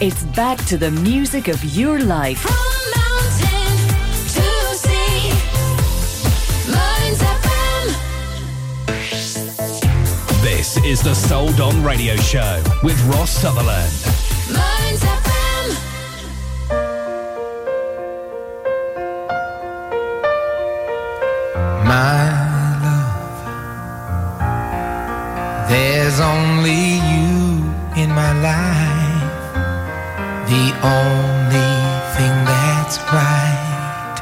It's 0.00 0.22
back 0.24 0.58
to 0.64 0.78
the 0.78 0.90
music 0.90 1.48
of 1.48 1.62
your 1.76 2.00
life. 2.00 2.44
This 10.42 10.76
is 10.84 11.02
the 11.02 11.14
Soul 11.14 11.52
Don 11.52 11.82
Radio 11.84 12.16
Show 12.16 12.62
with 12.82 13.00
Ross 13.06 13.30
Sutherland. 13.30 13.92
My 21.84 22.30
love, 22.82 23.40
there's 25.68 26.20
only 26.20 27.00
you 27.10 27.64
in 27.96 28.10
my 28.10 28.32
life, 28.40 28.99
the 30.50 30.74
only 30.82 31.72
thing 32.16 32.34
that's 32.44 32.98
right. 33.14 34.18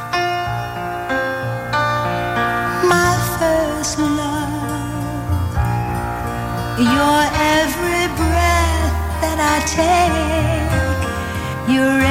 My 2.95 3.13
first 3.39 3.99
love, 3.99 5.53
your 6.77 7.21
every 7.57 8.05
breath 8.21 8.93
that 9.23 9.39
I 9.41 9.57
take, 9.81 10.69
your 11.75 12.08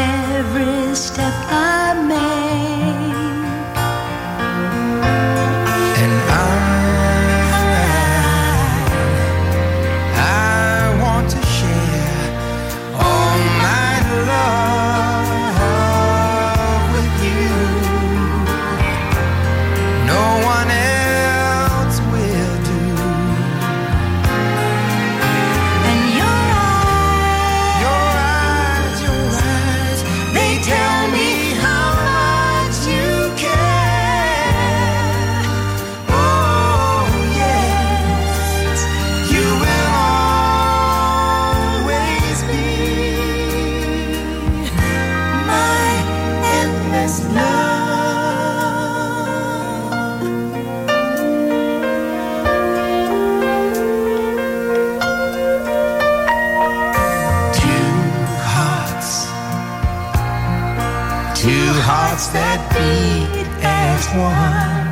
two 61.41 61.71
hearts 61.85 62.27
that 62.29 62.57
beat 62.73 63.45
as 63.61 64.07
one. 64.17 64.89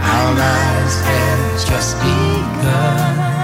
Our 0.00 0.32
lives 0.32 0.96
have 1.04 1.68
just 1.68 1.98
begun. 2.00 3.39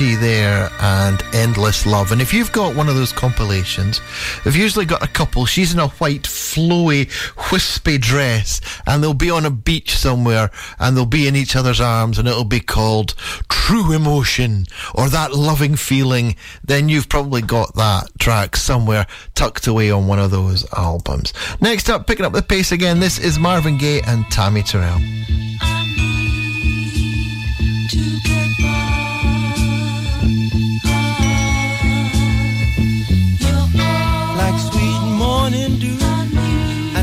There 0.00 0.70
and 0.80 1.22
Endless 1.34 1.84
Love. 1.84 2.10
And 2.10 2.22
if 2.22 2.32
you've 2.32 2.52
got 2.52 2.74
one 2.74 2.88
of 2.88 2.94
those 2.94 3.12
compilations, 3.12 4.00
they've 4.42 4.56
usually 4.56 4.86
got 4.86 5.02
a 5.02 5.06
couple. 5.06 5.44
She's 5.44 5.74
in 5.74 5.78
a 5.78 5.88
white, 5.88 6.22
flowy, 6.22 7.10
wispy 7.52 7.98
dress, 7.98 8.62
and 8.86 9.02
they'll 9.02 9.12
be 9.12 9.30
on 9.30 9.44
a 9.44 9.50
beach 9.50 9.94
somewhere, 9.94 10.50
and 10.78 10.96
they'll 10.96 11.04
be 11.04 11.28
in 11.28 11.36
each 11.36 11.54
other's 11.54 11.82
arms, 11.82 12.18
and 12.18 12.26
it'll 12.26 12.44
be 12.44 12.60
called 12.60 13.14
True 13.50 13.92
Emotion 13.92 14.66
or 14.94 15.10
That 15.10 15.34
Loving 15.34 15.76
Feeling. 15.76 16.34
Then 16.64 16.88
you've 16.88 17.10
probably 17.10 17.42
got 17.42 17.74
that 17.74 18.08
track 18.18 18.56
somewhere 18.56 19.06
tucked 19.34 19.66
away 19.66 19.90
on 19.90 20.06
one 20.06 20.18
of 20.18 20.30
those 20.30 20.66
albums. 20.72 21.34
Next 21.60 21.90
up, 21.90 22.06
picking 22.06 22.24
up 22.24 22.32
the 22.32 22.42
pace 22.42 22.72
again, 22.72 23.00
this 23.00 23.18
is 23.18 23.38
Marvin 23.38 23.76
Gaye 23.76 24.00
and 24.06 24.24
Tammy 24.30 24.62
Terrell. 24.62 24.98
together. 27.90 28.39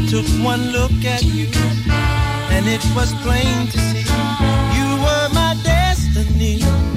took 0.07 0.25
one 0.41 0.71
look 0.71 0.91
at 1.03 1.21
you, 1.23 1.47
and 2.49 2.65
it 2.65 2.81
was 2.95 3.11
plain 3.23 3.67
to 3.67 3.77
see 3.77 4.07
you 4.77 4.87
were 5.03 5.29
my 5.33 5.53
destiny. 5.63 6.96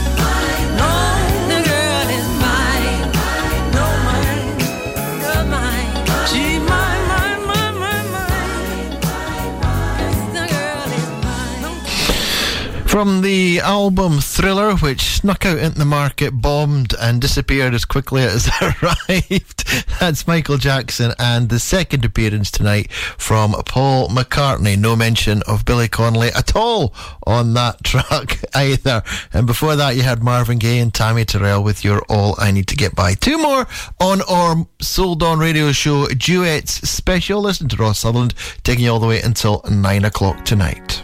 From 12.91 13.21
the 13.21 13.61
album 13.61 14.19
Thriller, 14.19 14.75
which 14.75 15.21
snuck 15.21 15.45
out 15.45 15.59
into 15.59 15.79
the 15.79 15.85
market, 15.85 16.31
bombed, 16.31 16.93
and 16.99 17.21
disappeared 17.21 17.73
as 17.73 17.85
quickly 17.85 18.21
as 18.23 18.47
it 18.47 18.83
arrived, 18.83 19.65
that's 20.01 20.27
Michael 20.27 20.57
Jackson 20.57 21.13
and 21.17 21.47
the 21.47 21.57
second 21.57 22.03
appearance 22.03 22.51
tonight 22.51 22.91
from 22.91 23.53
Paul 23.65 24.09
McCartney. 24.09 24.77
No 24.77 24.97
mention 24.97 25.41
of 25.47 25.63
Billy 25.63 25.87
Connolly 25.87 26.31
at 26.35 26.53
all 26.53 26.93
on 27.25 27.53
that 27.53 27.81
track 27.85 28.43
either. 28.53 29.03
And 29.31 29.47
before 29.47 29.77
that, 29.77 29.95
you 29.95 30.01
had 30.01 30.21
Marvin 30.21 30.57
Gaye 30.57 30.79
and 30.79 30.93
Tammy 30.93 31.23
Terrell 31.23 31.63
with 31.63 31.85
You're 31.85 32.03
All 32.09 32.35
I 32.39 32.51
Need 32.51 32.67
to 32.67 32.75
Get 32.75 32.93
By. 32.93 33.13
Two 33.13 33.37
more 33.37 33.69
on 34.01 34.21
our 34.23 34.67
Soul 34.81 35.15
Don 35.15 35.39
radio 35.39 35.71
show 35.71 36.07
duets 36.07 36.89
special. 36.89 37.39
Listen 37.39 37.69
to 37.69 37.77
Ross 37.77 37.99
Sutherland 37.99 38.33
taking 38.63 38.83
you 38.83 38.91
all 38.91 38.99
the 38.99 39.07
way 39.07 39.21
until 39.21 39.63
nine 39.69 40.03
o'clock 40.03 40.43
tonight. 40.43 41.03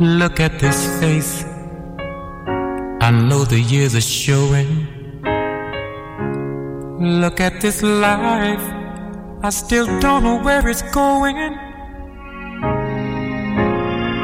Look 0.00 0.38
at 0.38 0.60
this 0.60 0.86
face. 1.00 1.44
I 3.00 3.10
know 3.10 3.42
the 3.44 3.58
years 3.58 3.96
are 3.96 4.00
showing. 4.00 4.86
Look 7.00 7.40
at 7.40 7.60
this 7.60 7.82
life. 7.82 8.62
I 9.42 9.50
still 9.50 9.86
don't 9.98 10.22
know 10.22 10.40
where 10.40 10.68
it's 10.68 10.82
going. 10.92 11.36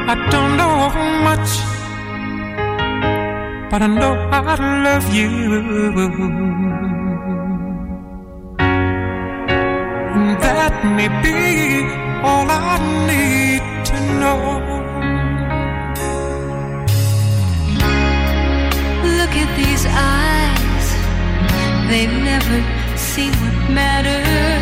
I 0.07 0.15
don't 0.31 0.55
know 0.55 0.87
how 0.95 1.09
much, 1.27 1.49
but 3.69 3.81
I 3.81 3.87
know 3.87 4.13
I 4.31 4.55
love 4.85 5.13
you. 5.13 5.29
And 10.15 10.39
that 10.39 10.85
may 10.95 11.09
be 11.21 11.83
all 12.23 12.47
I 12.49 12.79
need 13.07 13.85
to 13.87 13.99
know. 14.21 14.74
Eyes, 19.95 20.87
they've 21.89 22.17
never 22.31 22.57
seen 22.97 23.31
what 23.41 23.71
matters. 23.71 24.54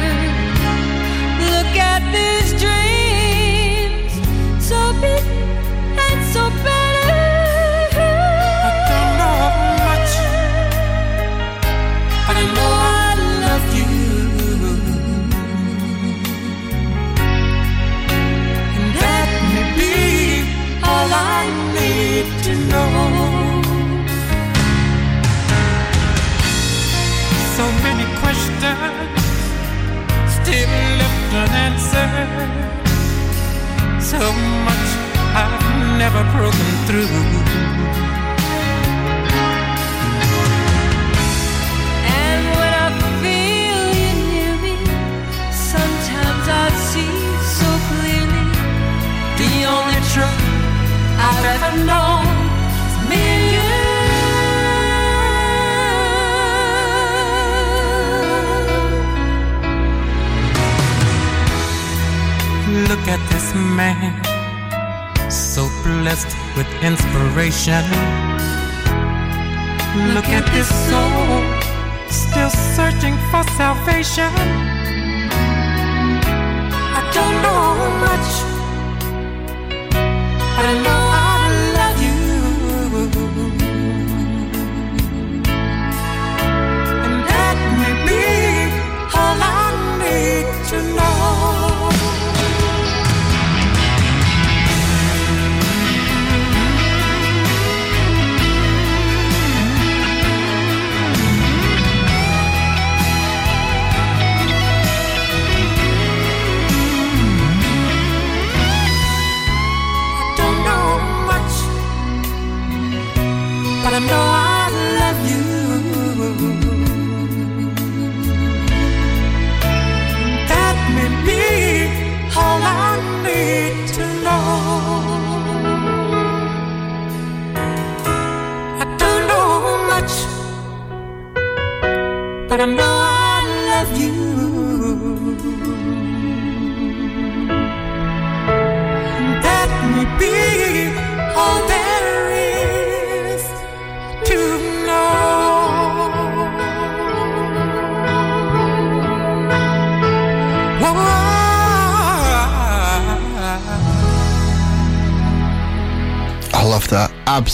So 34.13 34.31
much 34.67 34.89
I've 35.41 35.57
never 35.97 36.23
broken 36.37 36.69
through. 36.85 37.09
And 42.21 42.41
when 42.59 42.73
I 42.85 42.87
feel 43.23 43.81
you 44.01 44.11
near 44.29 44.53
me, 44.65 44.75
sometimes 45.51 46.45
I 46.47 46.67
see 46.89 47.13
so 47.57 47.69
clearly 47.89 48.45
the 49.41 49.53
only 49.75 50.01
truth 50.13 50.43
I've 51.27 51.45
ever 51.55 51.71
known 51.89 52.12
Look 62.93 63.07
at 63.07 63.29
this 63.31 63.55
man, 63.55 64.13
so 65.27 65.67
blessed 65.81 66.29
with 66.55 66.67
inspiration. 66.83 67.83
Look 70.13 70.29
at 70.29 70.45
this 70.53 70.69
soul, 70.89 71.41
still 72.07 72.51
searching 72.75 73.17
for 73.31 73.43
salvation. 73.57 74.31
I 76.93 77.01
don't 77.15 77.37
know 77.41 77.65
much, 78.05 78.29
but 80.55 80.65
I 80.65 80.73
know 80.83 81.02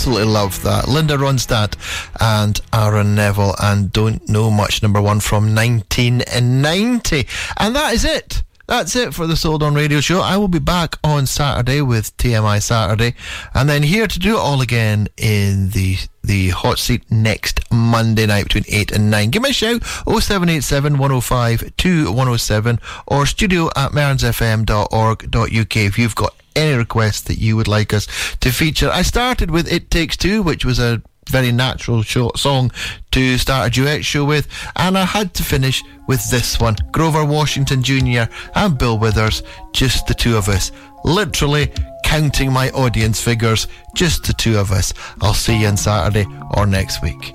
Absolutely 0.00 0.32
love 0.32 0.62
that. 0.62 0.88
Linda 0.88 1.18
Ronstadt 1.18 1.76
and 2.22 2.58
Aaron 2.72 3.14
Neville 3.14 3.54
and 3.62 3.92
Don't 3.92 4.26
Know 4.30 4.50
Much 4.50 4.82
number 4.82 4.98
one 4.98 5.20
from 5.20 5.54
1990. 5.54 7.26
And 7.58 7.76
that 7.76 7.92
is 7.92 8.06
it. 8.06 8.42
That's 8.66 8.96
it 8.96 9.12
for 9.12 9.26
the 9.26 9.36
Soul 9.36 9.58
Don 9.58 9.74
Radio 9.74 10.00
Show. 10.00 10.22
I 10.22 10.38
will 10.38 10.48
be 10.48 10.58
back 10.58 10.96
on 11.10 11.26
Saturday 11.26 11.80
with 11.82 12.16
TMI 12.16 12.62
Saturday, 12.62 13.14
and 13.54 13.68
then 13.68 13.82
here 13.82 14.06
to 14.06 14.18
do 14.18 14.36
it 14.36 14.40
all 14.40 14.60
again 14.60 15.08
in 15.16 15.70
the 15.70 15.96
the 16.22 16.50
hot 16.50 16.78
seat 16.78 17.10
next 17.10 17.60
Monday 17.72 18.26
night 18.26 18.44
between 18.44 18.64
8 18.68 18.92
and 18.92 19.10
9. 19.10 19.30
Give 19.30 19.42
me 19.42 19.50
a 19.50 19.52
shout 19.54 19.82
0787 19.84 20.98
105 20.98 21.76
2107 21.76 22.78
or 23.06 23.26
studio 23.26 23.66
at 23.76 23.92
mearnsfm.org.uk 23.92 25.76
if 25.76 25.98
you've 25.98 26.14
got 26.14 26.34
any 26.56 26.76
requests 26.76 27.22
that 27.22 27.38
you 27.38 27.56
would 27.56 27.68
like 27.68 27.94
us 27.94 28.06
to 28.40 28.50
feature. 28.50 28.90
I 28.90 29.02
started 29.02 29.50
with 29.50 29.70
It 29.72 29.90
Takes 29.90 30.16
Two, 30.16 30.42
which 30.42 30.64
was 30.64 30.78
a 30.78 31.02
very 31.30 31.52
natural 31.52 32.02
short 32.02 32.38
song 32.38 32.72
to 33.12 33.38
start 33.38 33.68
a 33.68 33.70
duet 33.70 34.04
show 34.04 34.24
with, 34.24 34.48
and 34.76 34.98
I 34.98 35.04
had 35.04 35.32
to 35.34 35.42
finish 35.42 35.82
with 36.06 36.28
this 36.30 36.58
one 36.58 36.76
Grover 36.90 37.24
Washington 37.24 37.82
Jr. 37.82 38.24
and 38.54 38.76
Bill 38.76 38.98
Withers, 38.98 39.42
just 39.72 40.06
the 40.06 40.14
two 40.14 40.36
of 40.36 40.48
us. 40.48 40.72
Literally 41.04 41.72
counting 42.04 42.52
my 42.52 42.70
audience 42.70 43.22
figures, 43.22 43.68
just 43.94 44.24
the 44.24 44.32
two 44.32 44.58
of 44.58 44.72
us. 44.72 44.92
I'll 45.20 45.34
see 45.34 45.60
you 45.60 45.68
on 45.68 45.76
Saturday 45.76 46.26
or 46.56 46.66
next 46.66 47.02
week. 47.02 47.34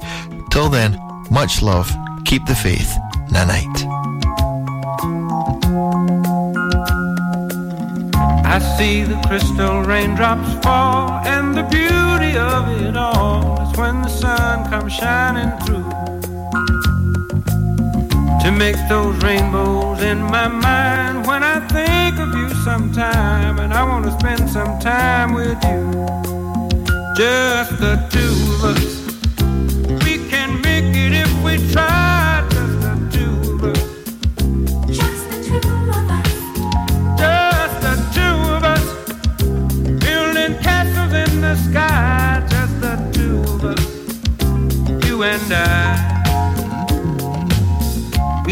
Till 0.51 0.69
then, 0.69 0.99
much 1.31 1.61
love, 1.61 1.89
keep 2.25 2.45
the 2.45 2.55
faith, 2.55 2.93
na 3.31 3.45
night. 3.45 3.85
I 8.45 8.59
see 8.77 9.03
the 9.03 9.21
crystal 9.27 9.81
raindrops 9.81 10.65
fall, 10.65 11.21
and 11.25 11.55
the 11.55 11.63
beauty 11.63 12.37
of 12.37 12.81
it 12.81 12.95
all 12.95 13.61
is 13.61 13.77
when 13.77 14.01
the 14.01 14.09
sun 14.09 14.69
comes 14.69 14.93
shining 14.93 15.57
through. 15.65 15.94
To 18.45 18.51
make 18.51 18.77
those 18.87 19.17
rainbows 19.23 20.03
in 20.03 20.21
my 20.21 20.47
mind 20.47 21.25
when 21.25 21.41
I 21.41 21.59
think 21.67 22.19
of 22.19 22.31
you 22.35 22.47
sometime, 22.63 23.57
and 23.57 23.73
I 23.73 23.83
want 23.83 24.05
to 24.05 24.11
spend 24.11 24.47
some 24.47 24.77
time 24.77 25.33
with 25.33 25.57
you. 25.63 25.91
Just 27.17 27.79
the 27.79 27.95
two 28.11 28.35
of 28.53 28.65
us. 28.69 28.85
We 30.05 30.29
can 30.29 30.61
make 30.61 30.95
it 30.95 31.13
if 31.23 31.43
we 31.43 31.57
try, 31.73 32.47
just 32.51 32.81
the 32.85 32.95
two 33.15 33.55
of 33.55 33.63
us. 33.63 33.83
Just 34.95 35.27
the 35.31 35.37
two 35.49 35.67
of 35.89 36.07
us. 36.11 36.29
Just 37.17 37.81
the 37.81 37.95
two 38.13 38.37
of 38.53 38.63
us 38.63 38.85
building 40.05 40.53
castles 40.61 41.13
in 41.13 41.41
the 41.41 41.55
sky. 41.55 42.45
Just 42.47 42.79
the 42.79 42.95
two 43.11 43.39
of 43.55 43.63
us, 43.65 45.07
you 45.09 45.23
and 45.23 45.51
I. 45.51 46.04